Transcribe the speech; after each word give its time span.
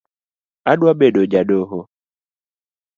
Adwa 0.71 0.91
bedo 0.99 1.21
ja 1.31 1.41
doho 1.49 1.79